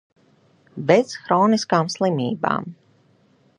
[0.91, 2.67] Bez hroniskām slimībām.